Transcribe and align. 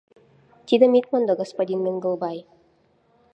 Тидым 0.67 0.91
ит 0.99 1.05
мондо, 1.11 1.33
господин 1.41 1.79
Менгылбай! 1.83 2.37